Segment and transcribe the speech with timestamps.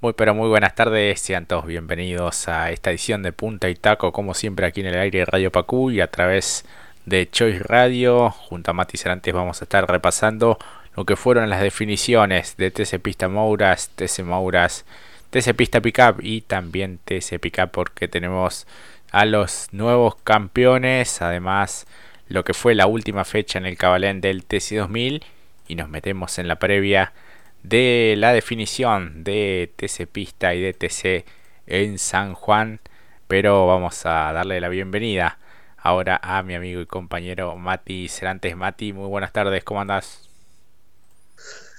[0.00, 4.12] Muy pero muy buenas tardes, sean todos bienvenidos a esta edición de Punta y Taco,
[4.12, 6.64] como siempre aquí en el aire de Radio Pacú y a través
[7.04, 8.30] de Choice Radio.
[8.30, 10.56] Junto a Mati Cerantes vamos a estar repasando
[10.94, 14.84] lo que fueron las definiciones de TC Pista Mouras, TC Mouras,
[15.30, 18.68] TC Pista Pickup y también TC Pickup porque tenemos
[19.10, 21.88] a los nuevos campeones, además
[22.28, 25.24] lo que fue la última fecha en el Cabalén del TC 2000
[25.66, 27.12] y nos metemos en la previa
[27.62, 31.24] de la definición de TC Pista y de TC
[31.66, 32.80] en San Juan.
[33.26, 35.38] Pero vamos a darle la bienvenida
[35.76, 38.56] ahora a mi amigo y compañero Mati Cerantes.
[38.56, 40.28] Mati, muy buenas tardes, ¿cómo andas?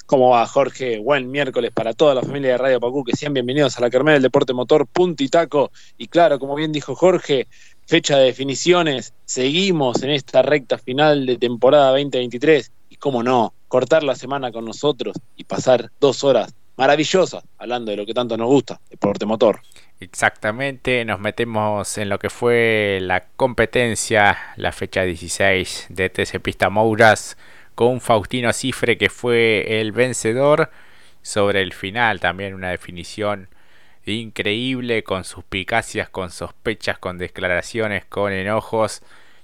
[0.06, 0.98] ¿Cómo va, Jorge?
[0.98, 4.16] Buen miércoles para toda la familia de Radio Pacú, que sean bienvenidos a la Kermés
[4.16, 5.72] del Deporte Motor Punto y Taco.
[6.00, 7.48] Y claro, como bien dijo Jorge,
[7.86, 14.04] fecha de definiciones, seguimos en esta recta final de temporada 2023 y cómo no, cortar
[14.04, 18.48] la semana con nosotros y pasar dos horas maravillosas hablando de lo que tanto nos
[18.48, 19.62] gusta, deporte motor.
[20.02, 26.70] Exactamente, nos metemos en lo que fue la competencia, la fecha 16 de TC Pista
[26.70, 27.38] Mouras,
[27.76, 30.72] con Faustino Cifre que fue el vencedor.
[31.22, 33.50] Sobre el final también una definición
[34.06, 39.02] increíble con suspicacias, con sospechas, con declaraciones, con enojos.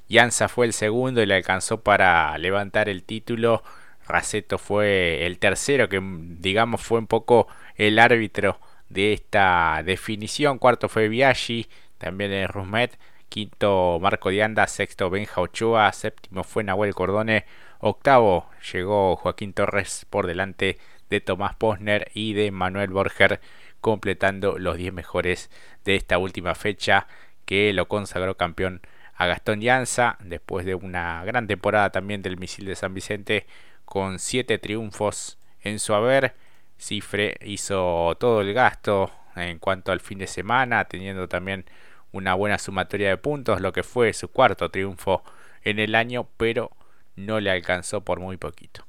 [0.08, 3.62] Yanza fue el segundo y le alcanzó para levantar el título
[4.08, 10.60] Raceto fue el tercero, que digamos fue un poco el árbitro de esta definición.
[10.60, 11.68] Cuarto fue Biaggi,
[11.98, 12.98] también en Rusmet.
[13.30, 17.46] Quinto Marco Dianda, sexto Benja Ochoa, séptimo fue Nahuel Cordone,
[17.80, 20.78] octavo llegó Joaquín Torres por delante
[21.10, 23.42] de Tomás Posner y de Manuel Borger,
[23.82, 25.50] completando los 10 mejores
[25.84, 27.08] de esta última fecha
[27.46, 28.82] que lo consagró campeón
[29.16, 33.48] a Gastón Llanza, después de una gran temporada también del misil de San Vicente,
[33.86, 36.36] con 7 triunfos en su haber.
[36.78, 41.66] Cifre hizo todo el gasto en cuanto al fin de semana, teniendo también
[42.12, 45.24] una buena sumatoria de puntos, lo que fue su cuarto triunfo
[45.64, 46.72] en el año, pero
[47.16, 48.86] no le alcanzó por muy poquito.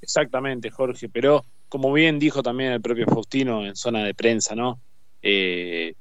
[0.00, 4.80] Exactamente, Jorge, pero como bien dijo también el propio Faustino en zona de prensa, ¿no?
[5.22, 5.94] Eh,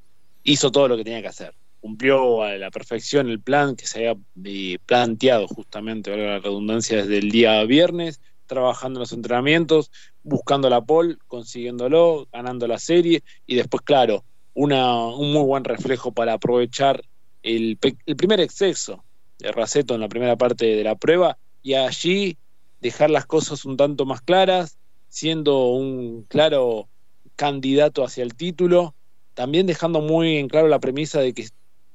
[0.43, 4.07] hizo todo lo que tenía que hacer cumplió a la perfección el plan que se
[4.07, 9.91] había eh, planteado justamente, la redundancia, desde el día viernes, trabajando en los entrenamientos,
[10.23, 14.23] buscando la pole, consiguiéndolo, ganando la serie y después, claro,
[14.53, 17.03] una, un muy buen reflejo para aprovechar
[17.41, 19.03] el, el primer exceso
[19.39, 22.37] de Raceto en la primera parte de la prueba y allí
[22.79, 24.77] dejar las cosas un tanto más claras,
[25.09, 26.87] siendo un claro
[27.35, 28.95] candidato hacia el título,
[29.33, 31.49] también dejando muy en claro la premisa de que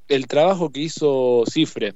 [0.09, 1.93] el trabajo que hizo Cifre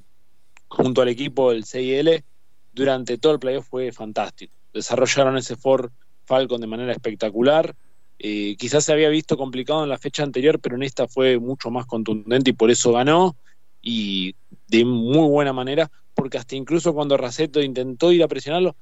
[0.68, 2.24] junto al equipo del CIL
[2.72, 4.54] durante todo el playoff fue fantástico.
[4.72, 5.90] Desarrollaron ese Ford
[6.24, 7.74] Falcon de manera espectacular.
[8.18, 11.70] Eh, quizás se había visto complicado en la fecha anterior, pero en esta fue mucho
[11.70, 13.36] más contundente y por eso ganó.
[13.82, 14.34] Y
[14.68, 18.76] de muy buena manera, porque hasta incluso cuando Raceto intentó ir a presionarlo,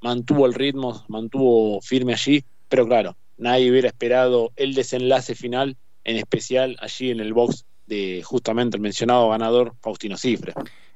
[0.00, 2.44] mantuvo el ritmo, mantuvo firme allí.
[2.68, 8.22] Pero claro, nadie hubiera esperado el desenlace final, en especial allí en el box de
[8.24, 10.54] justamente el mencionado ganador Faustino Cifre.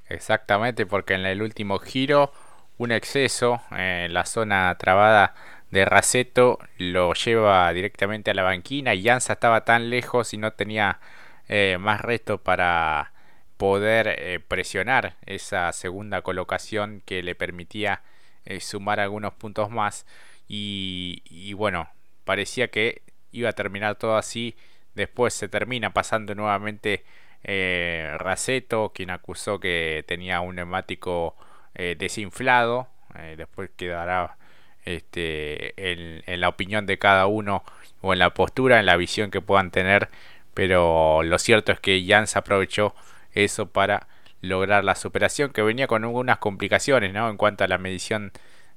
[0.08, 2.32] Exactamente, porque en el último giro
[2.78, 5.34] un exceso en la zona trabada
[5.70, 10.52] de Raceto lo lleva directamente a la banquina y Anza estaba tan lejos y no
[10.52, 11.00] tenía
[11.48, 13.12] eh, más resto para
[13.56, 18.02] poder eh, presionar esa segunda colocación que le permitía
[18.44, 20.06] eh, sumar algunos puntos más
[20.50, 21.90] y bueno
[22.24, 24.56] parecía que iba a terminar todo así
[24.94, 27.04] Después se termina pasando nuevamente
[27.44, 31.36] eh, Raceto, quien acusó que tenía un neumático
[31.74, 32.88] eh, desinflado.
[33.16, 34.36] Eh, después quedará
[34.84, 37.64] este, en, la opinión de cada uno
[38.00, 40.08] o en la postura, en la visión que puedan tener.
[40.54, 42.94] Pero lo cierto es que Jans aprovechó
[43.32, 44.08] eso para
[44.40, 47.28] lograr la superación que venía con algunas complicaciones ¿no?
[47.30, 48.32] en cuanto a la medición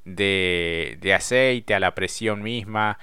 [0.06, 3.00] de, de aceite, a la presión misma,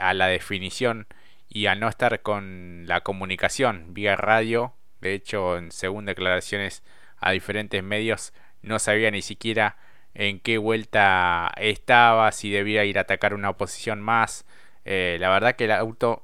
[0.00, 1.06] a la definición
[1.48, 6.82] y al no estar con la comunicación vía radio, de hecho, en según declaraciones
[7.18, 8.32] a diferentes medios,
[8.62, 9.76] no sabía ni siquiera
[10.14, 14.44] en qué vuelta estaba, si debía ir a atacar una oposición más.
[14.84, 16.22] Eh, la verdad que el auto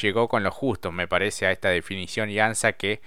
[0.00, 3.00] llegó con lo justo, me parece, a esta definición y ANSA que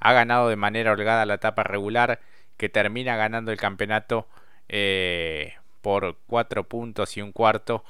[0.00, 2.20] ha ganado de manera holgada la etapa regular,
[2.56, 4.28] que termina ganando el campeonato
[4.68, 7.84] eh, por cuatro puntos y un cuarto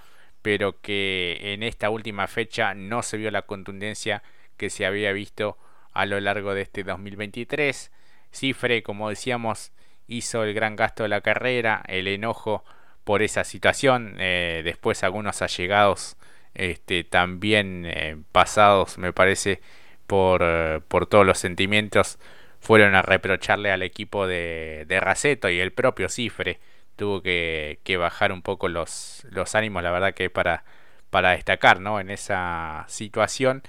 [0.45, 4.23] pero que en esta última fecha no se vio la contundencia
[4.59, 5.57] que se había visto
[5.95, 7.91] a lo largo de este 2023.
[8.31, 9.73] Cifre, como decíamos,
[10.07, 12.63] hizo el gran gasto de la carrera, el enojo
[13.05, 14.17] por esa situación.
[14.19, 16.19] Eh, después algunos allegados
[16.53, 19.63] este, también eh, pasados, me parece,
[20.07, 20.45] por,
[20.89, 22.19] por todos los sentimientos,
[22.61, 26.61] fueron a reprocharle al equipo de, de Raceto y el propio Cifre
[26.97, 30.65] tuvo que, bajar un poco los, los ánimos, la verdad que para,
[31.11, 32.01] para destacar ¿no?
[32.01, 33.63] en esa situación.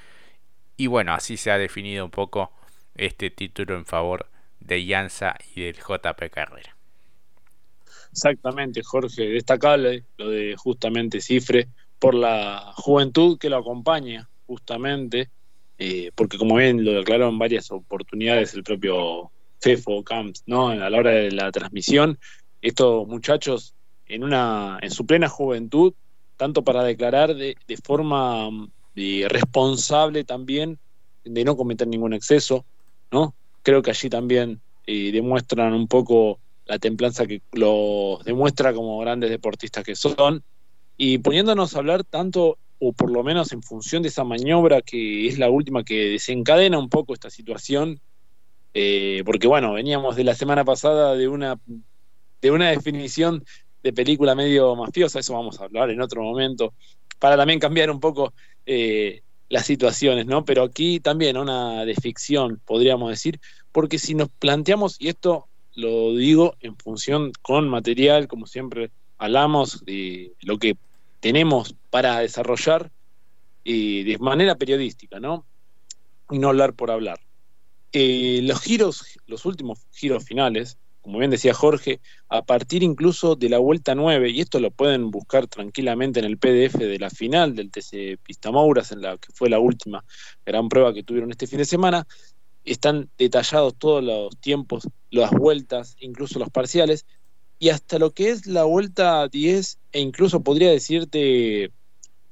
[0.78, 2.52] Y bueno, así se ha definido un poco
[2.96, 4.28] este título en favor
[4.60, 6.76] de Llanza y del JP Carrera.
[8.12, 11.68] Exactamente, Jorge, destacable lo de justamente Cifre
[12.00, 15.30] por la juventud que lo acompaña, justamente,
[15.78, 20.70] eh, porque como bien lo declaró en varias oportunidades el propio Fefo Camps, ¿no?
[20.70, 22.18] A la hora de la transmisión,
[22.66, 23.76] estos muchachos
[24.08, 25.94] en una en su plena juventud,
[26.36, 28.50] tanto para declarar de, forma
[28.96, 30.80] eh, responsable también
[31.24, 32.66] de no cometer ningún exceso,
[33.12, 33.36] ¿no?
[33.62, 39.30] Creo que allí también eh, demuestran un poco la templanza que los demuestra como grandes
[39.30, 40.44] deportistas que son,
[40.98, 45.28] y poniéndonos a hablar tanto, o por lo menos en función de esa maniobra que
[45.28, 48.00] es la última que desencadena un poco esta situación,
[48.74, 51.60] eh, porque bueno, veníamos de la semana pasada de una,
[52.42, 53.44] de una definición
[53.84, 56.74] de película medio mafiosa, eso vamos a hablar en otro momento,
[57.20, 58.34] para también cambiar un poco
[58.66, 60.44] eh, las situaciones, ¿no?
[60.44, 63.40] Pero aquí también una de ficción, podríamos decir,
[63.72, 69.84] porque si nos planteamos, y esto lo digo en función con material, como siempre hablamos
[69.86, 70.76] de lo que
[71.20, 72.92] tenemos para desarrollar
[73.64, 75.46] de manera periodística, ¿no?
[76.30, 77.20] Y no hablar por hablar.
[77.92, 83.48] Eh, los giros, los últimos giros finales, como bien decía Jorge, a partir incluso de
[83.48, 87.54] la vuelta 9, y esto lo pueden buscar tranquilamente en el PDF de la final
[87.54, 90.04] del TC Pistamauras, en la que fue la última
[90.44, 92.08] gran prueba que tuvieron este fin de semana,
[92.64, 97.06] están detallados todos los tiempos, las vueltas, incluso los parciales,
[97.60, 101.72] y hasta lo que es la vuelta 10, e incluso podría decirte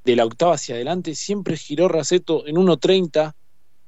[0.04, 3.36] de la octava hacia adelante, siempre giró Raceto en 1.30,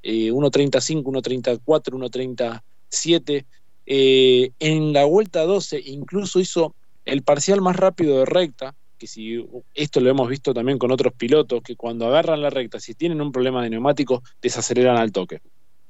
[0.04, 3.46] eh, 1.35, 1.34, 1.37.
[3.86, 9.46] Eh, en la vuelta 12 incluso hizo el parcial más rápido de recta, que si
[9.74, 13.22] esto lo hemos visto también con otros pilotos, que cuando agarran la recta, si tienen
[13.22, 15.42] un problema de neumático, desaceleran al toque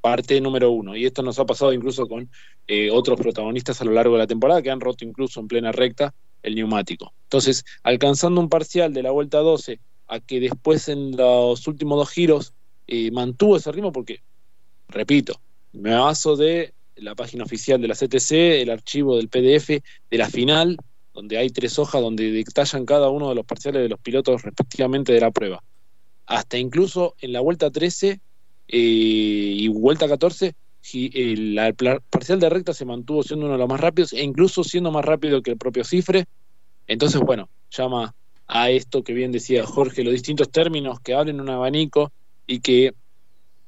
[0.06, 0.95] parte número uno.
[0.95, 2.30] Y esto nos ha pasado incluso con
[2.68, 5.71] eh, otros protagonistas a lo largo de la temporada que han roto incluso en plena
[5.71, 6.13] recta
[6.44, 7.12] el neumático.
[7.24, 12.12] Entonces, alcanzando un parcial de la vuelta 12 a que después en los últimos dos
[12.12, 12.53] giros
[12.86, 14.21] eh, mantuvo ese ritmo porque,
[14.89, 15.42] repito,
[15.74, 20.30] me baso de la página oficial de la CTC, el archivo del PDF de la
[20.30, 20.77] final,
[21.13, 25.13] donde hay tres hojas donde detallan cada uno de los parciales de los pilotos respectivamente
[25.13, 25.63] de la prueba.
[26.25, 28.19] Hasta incluso en la vuelta 13 eh,
[28.68, 30.53] y vuelta 14,
[30.94, 31.74] el,
[32.09, 35.06] parcial de recta se mantuvo siendo uno de los más rápidos e incluso siendo más
[35.06, 36.25] rápido que el propio Cifre.
[36.88, 38.13] Entonces, bueno, llama
[38.47, 42.12] a esto que bien decía Jorge, los distintos términos que abren un abanico
[42.45, 42.94] y que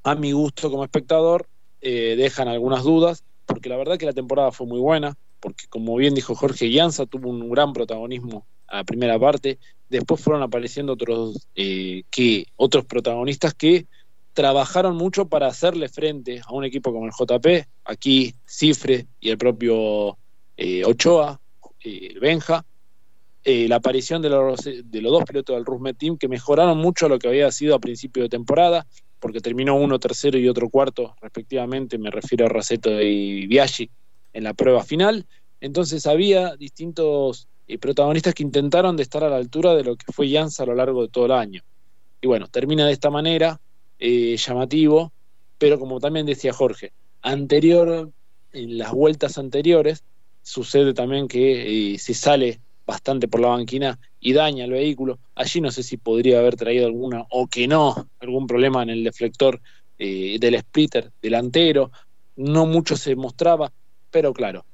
[0.04, 1.48] a mi gusto como espectador
[1.82, 5.96] eh, dejan algunas dudas, porque la verdad que la temporada fue muy buena, porque como
[5.96, 9.60] bien dijo Jorge, Llanza tuvo un gran protagonismo a la primera parte,
[9.90, 13.86] después fueron apareciendo otros, eh, que, otros protagonistas que
[14.34, 19.38] trabajaron mucho para hacerle frente a un equipo como el JP, aquí Cifre y el
[19.38, 20.18] propio
[20.58, 21.40] eh, Ochoa,
[21.84, 22.66] eh, Benja,
[23.46, 27.18] la aparición de los, de los dos pilotos del Rusmet Team que mejoraron mucho lo
[27.18, 28.86] que había sido a principio de temporada,
[29.20, 33.90] porque terminó uno tercero y otro cuarto respectivamente, me refiero a Raceto y Biaggi
[34.34, 35.26] en la prueba final.
[35.60, 37.48] Entonces había distintos
[37.80, 40.76] protagonistas que intentaron de estar a la altura de lo que fue Jansa a lo
[40.76, 41.62] largo de todo el año.
[42.22, 43.60] Y bueno, termina de esta manera,
[44.00, 45.12] eh, llamativo,
[45.58, 48.12] pero como también decía Jorge, anterior,
[48.54, 50.04] en las vueltas anteriores,
[50.42, 55.20] sucede también que eh, se sale bastante por la banquina y daña el vehículo.
[55.36, 59.04] Allí no sé si podría haber traído alguna o que no, algún problema en el
[59.04, 59.62] deflector
[60.00, 61.92] eh, del splitter delantero.
[62.38, 63.72] No mucho se mostraba,
[64.10, 64.66] pero claro,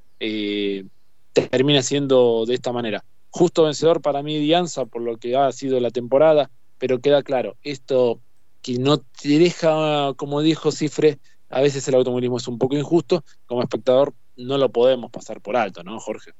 [1.34, 3.04] termina siendo de esta manera.
[3.30, 7.58] Justo vencedor para mí Dianza por lo que ha sido la temporada, pero queda claro,
[7.64, 8.22] esto
[8.62, 13.24] que no te deja, como dijo Cifre, a veces el automovilismo es un poco injusto,
[13.46, 16.32] como espectador no lo podemos pasar por alto, ¿no, Jorge?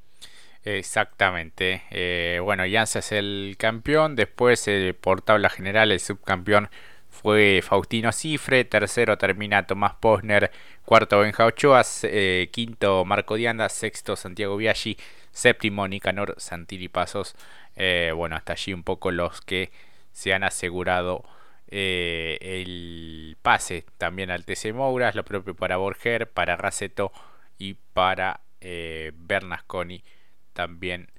[0.66, 1.84] Exactamente.
[1.92, 6.70] Eh, bueno, Jansa es el campeón, después eh, por tabla general el subcampeón
[7.10, 10.52] fue Faustino Cifre, tercero termina Tomás Posner,
[10.86, 14.98] cuarto Benja Ochoa, eh, quinto Marco Dianda, sexto Santiago Biaggi,
[15.32, 17.36] séptimo Nicanor Santiri Pasos.
[18.16, 19.72] bueno, hasta allí un poco los que
[20.12, 21.24] se han asegurado
[21.76, 27.12] eh, el pase también al TC Mouras, lo propio para Borger, para Raceto
[27.58, 30.04] y para eh, Bernasconi
[30.54, 31.10] también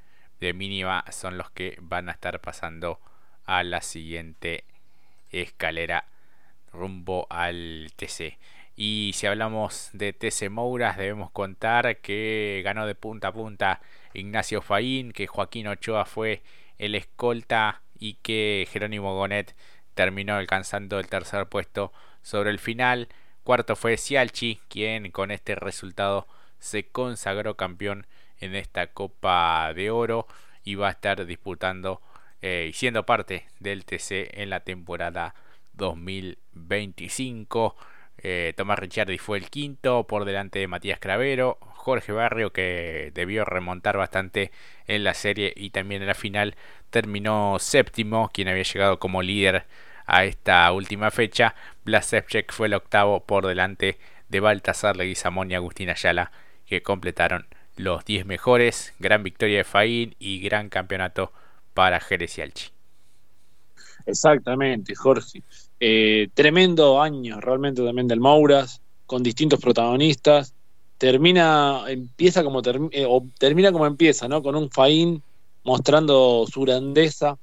[0.40, 3.00] de mínima son los que van a estar pasando
[3.44, 4.64] a la siguiente
[5.30, 6.06] escalera
[6.72, 8.38] rumbo al TC.
[8.76, 13.80] Y si hablamos de TC Mouras, debemos contar que ganó de punta a punta
[14.14, 16.42] Ignacio Faín, que Joaquín Ochoa fue
[16.78, 19.54] el escolta y que Jerónimo Gonet
[19.94, 23.08] terminó alcanzando el tercer puesto sobre el final.
[23.44, 26.26] Cuarto fue Cialchi, quien con este resultado
[26.58, 28.06] se consagró campeón
[28.44, 30.26] en esta Copa de Oro
[30.64, 32.00] y va a estar disputando
[32.42, 35.34] eh, y siendo parte del TC en la temporada
[35.74, 37.76] 2025.
[38.18, 41.58] Eh, Tomás Ricciardi fue el quinto por delante de Matías Cravero.
[41.60, 44.50] Jorge Barrio, que debió remontar bastante
[44.86, 46.56] en la serie y también en la final,
[46.88, 49.66] terminó séptimo, quien había llegado como líder
[50.06, 51.54] a esta última fecha.
[51.84, 53.98] Blasevchek fue el octavo por delante
[54.28, 56.32] de Baltasar Leguizamón y Agustín Ayala,
[56.66, 57.46] que completaron
[57.76, 58.95] los 10 mejores.
[58.99, 61.33] Gran victoria de Faín y gran campeonato
[61.75, 62.69] para Jerez y Alchi.
[64.07, 65.43] Exactamente, Jorge.
[65.81, 70.54] Eh, tremendo año realmente también del Mauras, con distintos protagonistas.
[70.99, 74.43] Termina, empieza como eh, o termina como empieza, ¿no?
[74.43, 75.23] Con un Faín
[75.64, 77.38] mostrando su grandeza,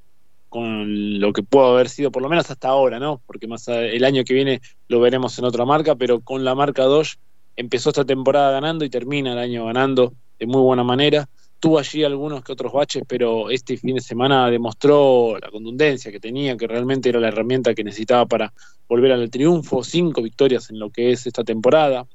[0.50, 3.22] con lo que pudo haber sido, por lo menos hasta ahora, ¿no?
[3.26, 6.84] Porque más el año que viene lo veremos en otra marca, pero con la marca
[6.84, 7.18] Dodge
[7.55, 11.27] empezó esta temporada ganando y termina el año ganando de muy buena manera.
[11.60, 16.20] Tuvo allí algunos que otros baches, pero este fin de semana demostró la contundencia que
[16.20, 18.53] tenía, que realmente era la herramienta que necesitaba para
[18.89, 19.84] volver al triunfo.
[19.84, 22.08] Cinco victorias en lo que es esta temporada.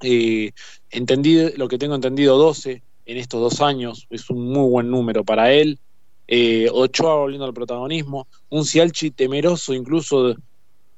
[0.00, 0.50] Eh,
[0.90, 4.06] entendí lo que tengo entendido, 12 en estos dos años.
[4.10, 5.78] Es un muy buen número para él.
[6.26, 10.34] Eh, Ochoa volviendo al protagonismo, un Cialchi temeroso incluso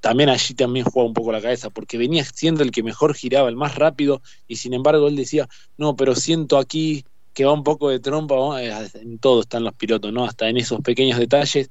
[0.06, 3.48] también allí también juega un poco la cabeza, porque venía siendo el que mejor giraba,
[3.48, 5.48] el más rápido, y sin embargo él decía,
[5.78, 9.74] no, pero siento aquí que va un poco de trompa, eh, en todo están los
[9.74, 10.24] pilotos, ¿no?
[10.24, 11.70] Hasta en esos pequeños detalles,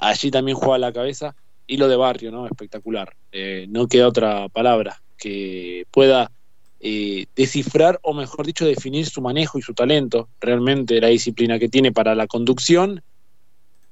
[0.00, 2.46] allí también juega la cabeza, y lo de Barrio, ¿no?
[2.46, 3.14] Espectacular.
[3.30, 6.32] Eh, no queda otra palabra que pueda
[6.80, 11.68] eh, descifrar o mejor dicho definir su manejo y su talento, realmente la disciplina que
[11.68, 13.02] tiene para la conducción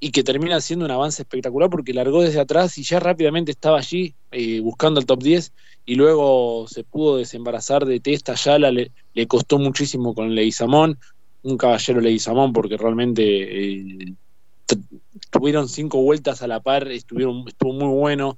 [0.05, 3.79] y que termina siendo un avance espectacular porque largó desde atrás y ya rápidamente estaba
[3.79, 5.51] allí eh, buscando el top 10
[5.87, 10.99] y luego se pudo desembarazar de Testa, ya le, le costó muchísimo con Leguizamón,
[11.43, 14.15] un caballero Leguizamón porque realmente eh,
[15.31, 18.37] tuvieron cinco vueltas a la par, estuvieron, estuvo muy bueno,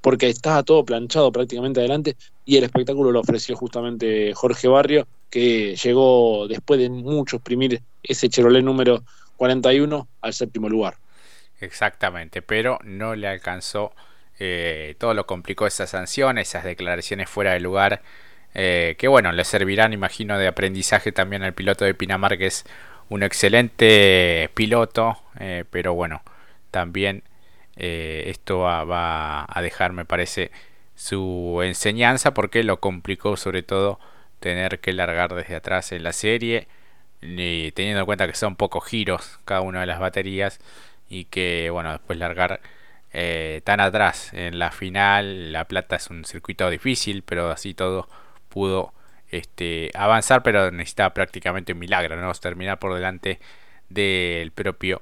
[0.00, 5.76] porque estaba todo planchado prácticamente adelante y el espectáculo lo ofreció justamente Jorge Barrio, que
[5.76, 9.02] llegó después de mucho exprimir ese Chevrolet número
[9.36, 10.96] 41 al séptimo lugar.
[11.60, 13.92] Exactamente, pero no le alcanzó,
[14.38, 18.02] eh, todo lo complicó esa sanción, esas declaraciones fuera de lugar,
[18.54, 22.64] eh, que bueno, le servirán, imagino, de aprendizaje también al piloto de Pinamar, que es
[23.08, 26.22] un excelente piloto, eh, pero bueno,
[26.70, 27.22] también
[27.76, 30.50] esto va, a dejar, me parece,
[30.96, 33.98] su enseñanza porque lo complicó sobre todo
[34.40, 36.68] tener que largar desde atrás en la serie
[37.22, 40.58] y teniendo en cuenta que son pocos giros cada una de las baterías
[41.08, 42.60] y que bueno después largar
[43.12, 48.08] eh, tan atrás en la final la plata es un circuito difícil pero así todo
[48.48, 48.94] pudo
[49.30, 53.38] este, avanzar pero necesitaba prácticamente un milagro no terminar por delante
[53.90, 55.00] del propio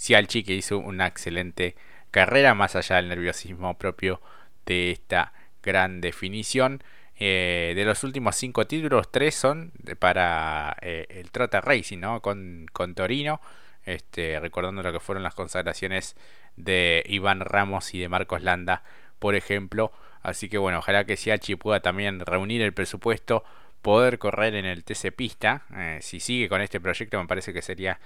[0.00, 1.76] Cialchi que hizo una excelente
[2.10, 4.20] carrera, más allá del nerviosismo propio
[4.66, 5.32] de esta
[5.62, 6.82] gran definición.
[7.22, 12.22] Eh, de los últimos cinco títulos, tres son para eh, el Trota Racing, ¿no?
[12.22, 13.42] Con, Torino,
[13.84, 16.16] este, recordando lo que fueron las consagraciones
[16.56, 18.82] de Iván Ramos y de Marcos Landa,
[19.18, 19.92] por ejemplo.
[20.22, 23.44] Así que bueno, ojalá que Siachi pueda también reunir el presupuesto,
[23.82, 25.64] poder correr en el TC Pista.
[25.76, 28.00] Eh, si sigue con este proyecto, me parece que sería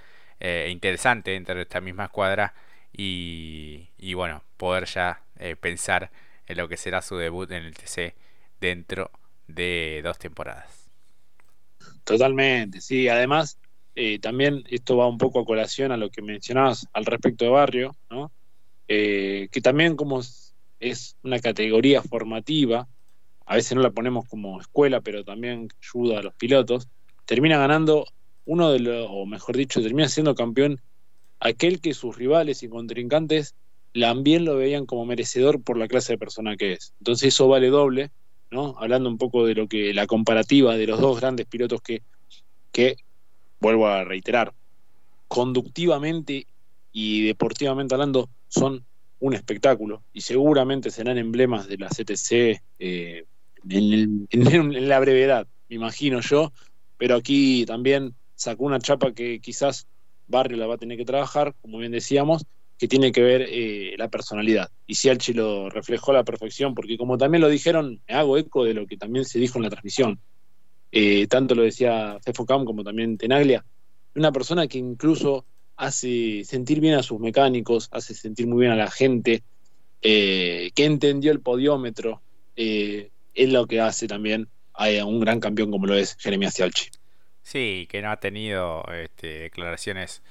[0.67, 2.53] interesante dentro de esta misma escuadra
[2.91, 5.21] y, bueno, poder ya
[5.61, 6.11] pensar
[6.47, 8.13] en lo que será su debut en el TC
[8.59, 9.11] dentro
[9.47, 10.89] de dos temporadas.
[12.03, 13.07] Totalmente, sí.
[13.07, 13.57] Además,
[13.95, 17.51] eh, también esto va un poco a colación a lo que mencionabas al respecto de
[17.51, 18.31] Barrio, ¿no?
[18.87, 20.21] Eh, que también como
[20.79, 22.87] es una categoría formativa,
[23.45, 26.87] a veces no la ponemos como escuela, pero también ayuda a los pilotos,
[27.25, 28.05] termina ganando
[28.45, 30.81] uno de los, o mejor dicho, termina siendo campeón
[31.39, 33.55] aquel que sus rivales y contrincantes
[33.93, 36.93] también lo veían como merecedor por la clase de persona que es.
[36.99, 38.11] Entonces eso vale doble,
[38.77, 42.01] Hablando un poco de lo que la comparativa de los dos grandes pilotos que,
[42.71, 42.95] que
[43.59, 44.53] vuelvo a reiterar,
[45.27, 46.47] conductivamente
[46.91, 48.85] y deportivamente hablando, son
[49.19, 50.03] un espectáculo.
[50.13, 53.25] Y seguramente serán emblemas de la CTC eh,
[53.69, 56.51] en, en, la brevedad, me imagino yo,
[56.97, 59.87] pero aquí también sacó una chapa que quizás
[60.27, 62.45] Barrio la va a tener que trabajar, como bien decíamos,
[62.77, 64.69] que tiene que ver eh, la personalidad.
[64.85, 68.65] Y Sialchi lo reflejó a la perfección, porque como también lo dijeron, me hago eco
[68.65, 70.19] de lo que también se dijo en la transmisión.
[70.91, 73.65] Eh, tanto lo decía Cam como también Tenaglia,
[74.15, 78.77] una persona que incluso hace sentir bien a sus mecánicos, hace sentir muy bien a
[78.77, 79.43] la gente,
[80.01, 82.21] eh, que entendió el podiómetro,
[82.55, 83.09] es
[83.49, 86.89] lo que hace también a un gran campeón como lo es Jeremías Sialchi.
[87.41, 90.23] Sí, que no ha tenido este, declaraciones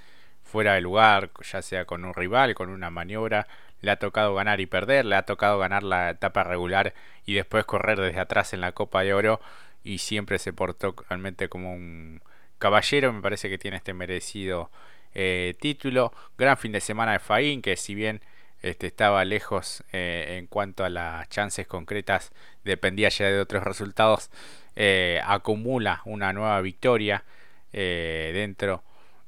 [0.45, 3.47] fuera de lugar, ya sea con un rival, con una maniobra.
[3.81, 6.95] Le ha tocado ganar y perder, le ha tocado ganar la etapa regular
[7.27, 9.41] y después correr desde atrás en la Copa de Oro
[9.83, 12.23] y siempre se portó realmente como un
[12.59, 13.13] caballero.
[13.13, 14.71] Me parece que tiene este merecido
[15.15, 16.13] eh, título.
[16.39, 18.21] Gran fin de semana de Faín, que si bien
[18.63, 22.33] este, estaba lejos eh, en cuanto a las chances concretas,
[22.65, 24.31] dependía ya de otros resultados,
[24.77, 27.25] eh, acumula una nueva victoria
[27.73, 28.85] dentro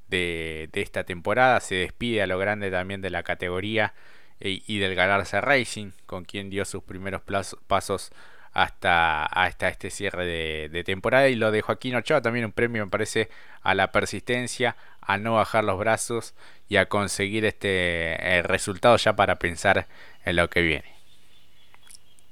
[0.08, 1.60] de, esta temporada.
[1.60, 3.94] Se despide a lo grande también de la categoría
[4.40, 7.22] eh, y del Galarza Racing, con quien dio sus primeros
[7.66, 8.12] pasos
[8.52, 10.24] hasta, hasta este cierre
[10.68, 11.28] de, temporada.
[11.28, 13.28] Y lo de Joaquín Ochoa, también un premio, me parece,
[13.62, 16.34] a la persistencia, a no bajar los brazos
[16.68, 19.86] y a conseguir este eh, resultado ya para pensar
[20.24, 20.96] en lo que viene.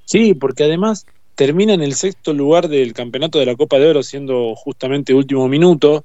[0.07, 4.03] Sí, porque además termina en el sexto lugar del campeonato de la Copa de Oro,
[4.03, 6.05] siendo justamente último minuto.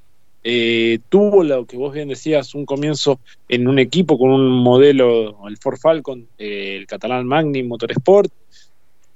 [0.51, 5.47] Eh, tuvo lo que vos bien decías, un comienzo en un equipo con un modelo,
[5.47, 8.33] el Ford Falcon, eh, el catalán Magni Motorsport,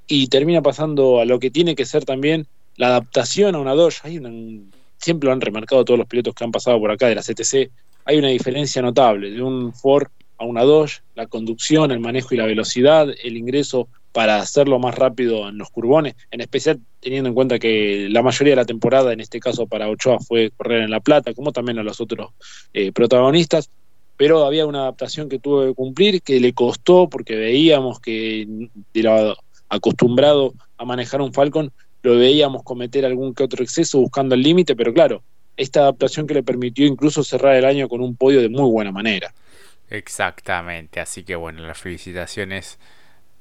[0.06, 4.02] y termina pasando a lo que tiene que ser también la adaptación a una Dodge.
[4.98, 7.72] Siempre lo han remarcado todos los pilotos que han pasado por acá de la CTC,
[8.06, 12.38] hay una diferencia notable de un Ford a una Dodge, la conducción, el manejo y
[12.38, 17.36] la velocidad, el ingreso para hacerlo más rápido en los curbones, en especial teniendo en
[17.36, 20.92] cuenta que la mayoría de la temporada, en este caso para Ochoa, fue correr en
[20.92, 22.30] La Plata, como también a los otros
[22.74, 23.70] eh, protagonistas,
[24.16, 28.48] pero había una adaptación que tuvo que cumplir, que le costó, porque veíamos que
[29.68, 31.72] acostumbrado a manejar un Falcon,
[32.04, 35.24] lo veíamos cometer algún que otro exceso buscando el límite, pero claro,
[35.58, 38.92] esta adaptación que le permitió incluso cerrar el año con un podio de muy buena
[38.92, 39.34] manera.
[39.90, 42.78] Exactamente, así que bueno, las felicitaciones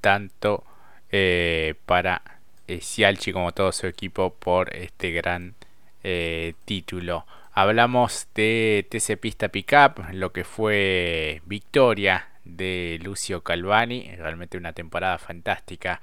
[0.02, 0.64] tanto
[1.10, 2.20] eh, para
[2.66, 5.54] eh, Sialchi como todo su equipo por este gran
[6.02, 7.24] eh, título.
[7.54, 15.18] Hablamos de TC Pista Pickup, lo que fue victoria de Lucio Calvani, realmente una temporada
[15.18, 16.00] fantástica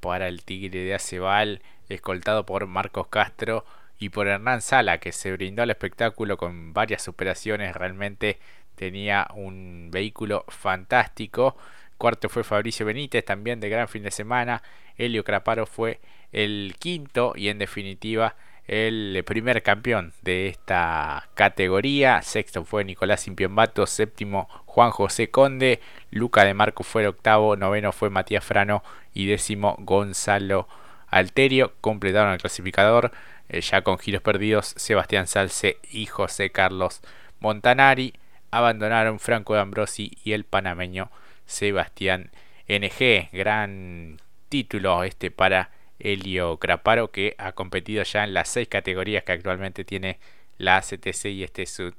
[0.00, 3.64] para el Tigre de Acebal, escoltado por Marcos Castro
[3.98, 8.38] y por Hernán Sala, que se brindó al espectáculo con varias superaciones, realmente
[8.74, 11.56] tenía un vehículo fantástico
[11.98, 14.62] Cuarto fue Fabricio Benítez, también de gran fin de semana.
[14.96, 16.00] Helio Craparo fue
[16.32, 22.22] el quinto y en definitiva el primer campeón de esta categoría.
[22.22, 25.80] Sexto fue Nicolás Impiombato, séptimo Juan José Conde,
[26.10, 28.82] Luca de Marco fue el octavo, noveno fue Matías Frano
[29.14, 30.68] y décimo Gonzalo
[31.08, 31.74] Alterio.
[31.80, 33.12] Completaron el clasificador
[33.48, 37.00] eh, ya con giros perdidos Sebastián Salce y José Carlos
[37.40, 38.14] Montanari.
[38.50, 41.10] Abandonaron Franco de Ambrosi y el panameño
[41.46, 42.30] Sebastián
[42.68, 43.30] NG.
[43.32, 49.32] Gran título este para Helio Craparo que ha competido ya en las seis categorías que
[49.32, 50.18] actualmente tiene
[50.58, 51.92] la ACTC y este es su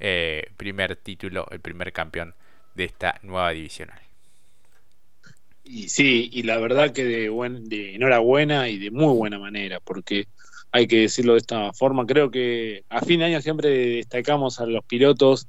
[0.00, 2.34] eh, primer título, el primer campeón
[2.74, 3.98] de esta nueva divisional.
[5.64, 9.78] Y sí, y la verdad que de, buen, de enhorabuena y de muy buena manera,
[9.80, 10.26] porque
[10.72, 12.06] hay que decirlo de esta forma.
[12.06, 15.46] Creo que a fin de año siempre destacamos a los pilotos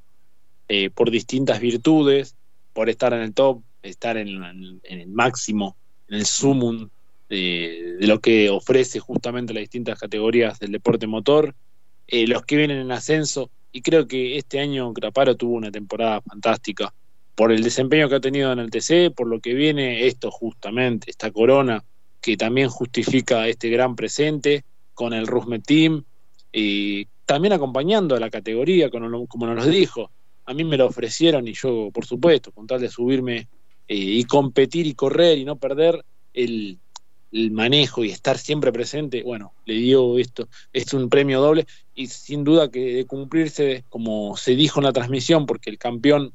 [0.68, 2.36] eh, por distintas virtudes,
[2.74, 5.76] por estar en el top, estar en, el máximo,
[6.08, 6.90] en el sumum
[7.30, 11.56] de, lo que ofrece justamente las distintas categorías del deporte motor,
[12.08, 16.22] eh, los que vienen en ascenso, y creo que este año Graparo tuvo una temporada
[16.22, 16.94] fantástica
[17.36, 21.10] por el desempeño que ha tenido en el TC, por lo que viene esto justamente,
[21.10, 21.84] esta corona
[22.22, 26.04] que también justifica este gran presente con el Rusme Team,
[26.54, 29.10] y también acompañando a la categoría, como,
[29.48, 30.12] nos dijo,
[30.46, 33.48] a mí me lo ofrecieron y yo, por supuesto, con tal de subirme
[33.88, 36.04] eh, y competir y correr y no perder
[36.34, 36.80] el,
[37.52, 42.44] manejo y estar siempre presente, bueno, le dio esto, es un premio doble y sin
[42.44, 46.32] duda que de cumplirse, como se dijo en la transmisión, porque el campeón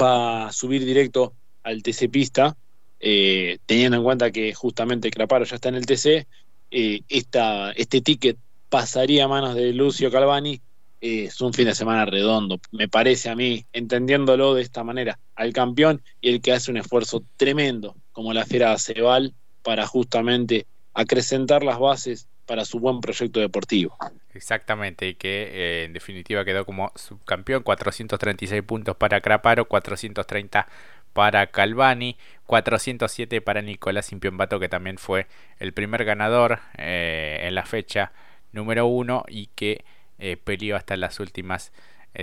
[0.00, 2.56] va a subir directo al TC Pista,
[3.00, 6.26] eh, teniendo en cuenta que justamente Craparo ya está en el TC,
[6.70, 8.38] eh, este ticket
[8.70, 10.60] pasaría a manos de Lucio Calvani
[11.00, 15.52] es un fin de semana redondo, me parece a mí, entendiéndolo de esta manera, al
[15.52, 21.62] campeón y el que hace un esfuerzo tremendo, como la Fiera Cebal, para justamente acrecentar
[21.62, 23.96] las bases para su buen proyecto deportivo.
[24.32, 30.66] Exactamente, y que eh, en definitiva quedó como subcampeón, 436 puntos para Craparo, 430
[31.12, 35.26] para Calvani, 407 para Nicolás Impiombato, que también fue
[35.58, 38.12] el primer ganador eh, en la fecha
[38.52, 39.84] número 1 y que
[40.18, 40.38] eh,
[40.74, 41.72] hasta las últimas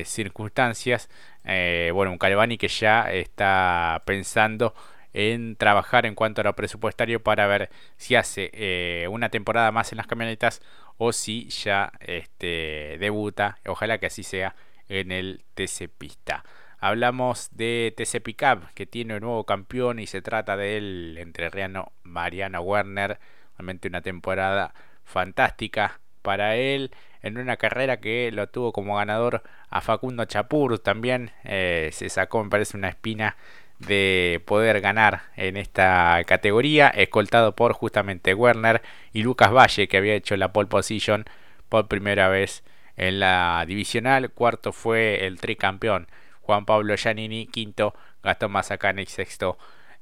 [0.03, 1.09] circunstancias.
[1.43, 4.73] bueno, un Calvani que ya está pensando
[5.15, 9.93] en trabajar en cuanto a lo presupuestario para ver si hace eh, una temporada más
[9.93, 10.61] en las camionetas
[10.97, 13.57] o si ya este, debuta.
[13.65, 14.55] Ojalá que así sea
[14.89, 16.43] en el TC Pista.
[16.79, 22.59] Hablamos de TC Pickup que tiene un nuevo campeón y se trata del entrerriano Mariano
[22.59, 23.17] Werner.
[23.57, 24.73] Realmente una temporada
[25.05, 26.91] fantástica para él
[27.25, 30.77] en una carrera que lo tuvo como ganador a Facundo Chapur.
[30.77, 33.35] También eh, se sacó, me parece, una espina
[33.79, 40.13] de poder ganar en esta categoría, escoltado por justamente Werner y Lucas Valle, que había
[40.13, 41.25] hecho la pole position
[41.67, 42.63] por primera vez
[42.95, 44.29] en la divisional.
[44.29, 46.07] Cuarto fue el tricampeón
[46.41, 49.57] Juan Pablo Giannini, quinto Gastón Mazacane y sexto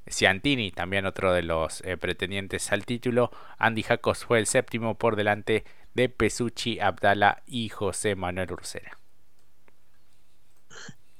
[0.09, 3.31] Ciantini, también otro de los eh, pretendientes al título.
[3.57, 8.97] Andy Jacos fue el séptimo por delante de Pesucci, Abdala y José Manuel Ursera.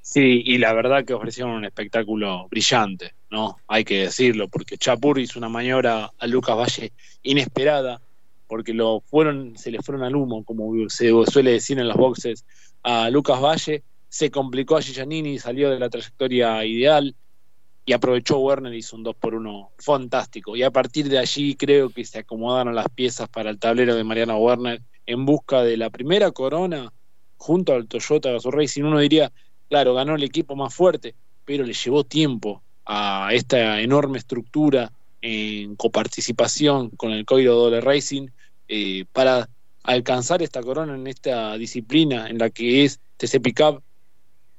[0.01, 3.57] Sí, y la verdad que ofrecieron un espectáculo brillante, ¿no?
[3.67, 6.91] Hay que decirlo, porque Chapur hizo una maniobra a Lucas Valle
[7.23, 8.01] inesperada,
[8.47, 12.45] porque lo fueron, se le fueron al humo, como se suele decir en los boxes,
[12.83, 17.15] a Lucas Valle, se complicó a Giannini, salió de la trayectoria ideal
[17.85, 20.55] y aprovechó Werner, hizo un 2 por 1 fantástico.
[20.55, 24.03] Y a partir de allí creo que se acomodaron las piezas para el tablero de
[24.03, 26.93] Mariano Werner en busca de la primera corona
[27.35, 28.83] junto al Toyota Gazoo Racing.
[28.83, 29.31] Uno diría,
[29.73, 31.15] Claro, ganó el equipo más fuerte,
[31.45, 38.27] pero le llevó tiempo a esta enorme estructura en coparticipación con el Coiro Dole Racing
[38.67, 39.49] eh, para
[39.81, 43.81] alcanzar esta corona en esta disciplina en la que es TC Pickup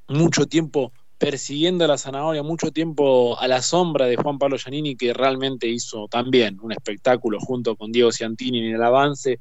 [0.08, 4.96] mucho tiempo persiguiendo a la zanahoria, mucho tiempo a la sombra de Juan Pablo Giannini,
[4.96, 9.40] que realmente hizo también un espectáculo junto con Diego Ciantini en el avance,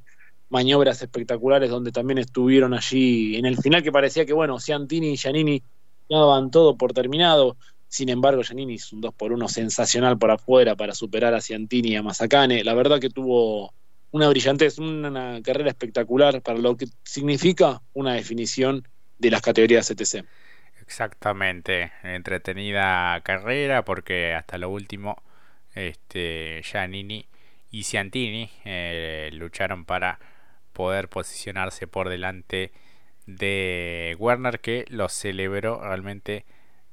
[0.49, 5.17] maniobras espectaculares donde también estuvieron allí en el final que parecía que, bueno, Ciantini y
[5.17, 5.63] Giannini
[6.09, 7.57] daban todo por terminado.
[7.87, 11.89] Sin embargo, Giannini hizo un 2 por 1 sensacional por afuera para superar a Ciantini
[11.89, 12.63] y a Mazacane.
[12.63, 13.73] La verdad que tuvo
[14.11, 20.23] una brillantez, una carrera espectacular para lo que significa una definición de las categorías CTC.
[20.85, 25.23] Exactamente, entretenida carrera porque hasta lo último
[25.75, 27.25] este, Giannini
[27.71, 30.19] y Ciantini eh, lucharon para
[30.73, 32.73] poder posicionarse por delante
[33.27, 36.45] de Werner que lo celebró realmente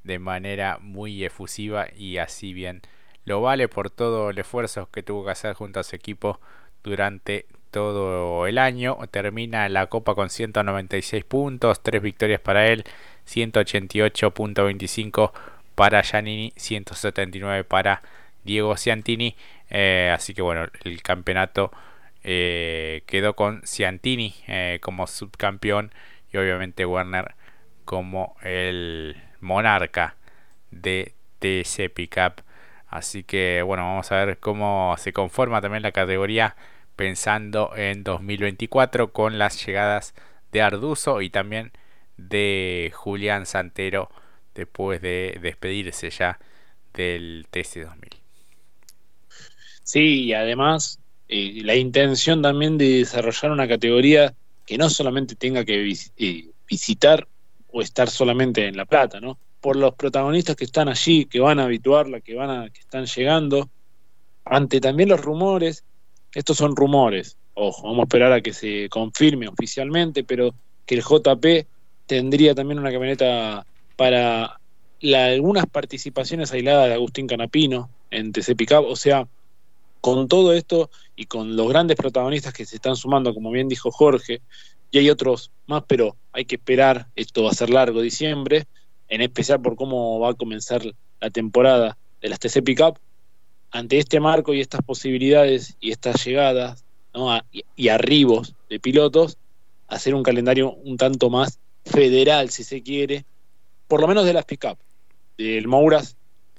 [0.05, 2.83] de manera muy efusiva y así bien
[3.25, 6.41] lo vale por todo el esfuerzo que tuvo que hacer junto a su equipo
[6.85, 8.99] durante todo el año.
[9.11, 12.85] Termina la Copa con 196 puntos, 3 victorias para él,
[13.31, 15.33] 188.25
[15.75, 18.03] para Giannini, 179 para
[18.45, 19.37] Diego Ciantini.
[19.71, 21.71] Eh, así que bueno, el campeonato
[22.25, 25.93] eh, quedó con Ciantini eh, como subcampeón
[26.33, 27.35] y obviamente Werner
[27.85, 30.17] como el monarca
[30.71, 32.43] de TC Pickup.
[32.89, 36.57] Así que bueno, vamos a ver cómo se conforma también la categoría
[36.97, 40.15] pensando en 2024 con las llegadas
[40.53, 41.73] de Arduzo y también
[42.29, 44.11] de Julián Santero
[44.55, 46.39] después de despedirse ya
[46.95, 48.21] del TC2000.
[49.83, 54.35] Sí, y además eh, la intención también de desarrollar una categoría
[54.67, 57.27] que no solamente tenga que eh, visitar
[57.73, 59.39] o estar solamente en La Plata, ¿no?
[59.61, 63.07] Por los protagonistas que están allí, que van a habituarla, que van a, que están
[63.07, 63.69] llegando,
[64.45, 65.85] ante también los rumores,
[66.33, 70.55] estos son rumores, ojo, vamos a esperar a que se confirme oficialmente, pero
[70.87, 71.67] que el JP
[72.11, 74.59] tendría también una camioneta para
[75.01, 79.29] algunas participaciones aisladas de Agustín Canapino en TC Pickup, o sea,
[80.01, 83.93] con todo esto y con los grandes protagonistas que se están sumando, como bien dijo
[83.93, 84.41] Jorge,
[84.91, 88.67] y hay otros más, pero hay que esperar, esto va a ser largo diciembre,
[89.09, 90.83] en especial por cómo va a comenzar
[91.21, 92.99] la temporada de las TC Pickup,
[93.71, 96.85] ante este marco y estas posibilidades y estas llegadas
[97.77, 99.39] y, arribos de pilotos,
[99.87, 103.25] hacer un calendario un tanto más federal, si se quiere,
[103.89, 104.79] por lo menos de las Pickup.
[105.37, 106.17] Del Mouras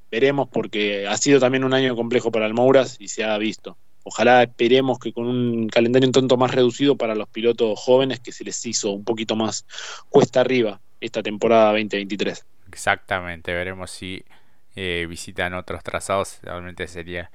[0.09, 3.77] veremos porque ha sido también un año complejo para el Mouras y se ha visto.
[4.03, 8.31] Ojalá esperemos que con un calendario un tanto más reducido para los pilotos jóvenes que
[8.31, 9.65] se les hizo un poquito más
[10.09, 12.45] cuesta arriba esta temporada 2023.
[12.67, 14.23] Exactamente, veremos si
[14.75, 17.29] eh, visitan otros trazados, realmente sería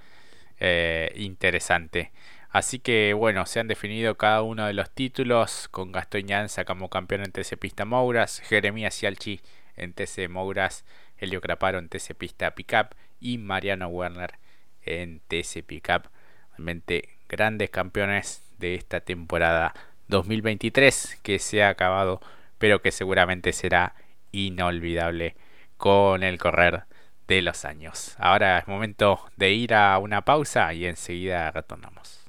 [0.58, 2.10] eh, interesante.
[2.56, 6.88] Así que bueno, se han definido cada uno de los títulos con Gastón Llanza como
[6.88, 9.42] campeón en TC Pista Mouras, Jeremías Cialchi
[9.76, 10.86] en TC Mouras,
[11.18, 14.38] Helio Craparo en TC Pista Pickup y Mariano Werner
[14.86, 16.08] en TC Pickup.
[16.52, 19.74] Realmente grandes campeones de esta temporada
[20.08, 22.22] 2023 que se ha acabado,
[22.56, 23.94] pero que seguramente será
[24.32, 25.36] inolvidable
[25.76, 26.84] con el correr
[27.28, 28.16] de los años.
[28.16, 32.25] Ahora es momento de ir a una pausa y enseguida retornamos.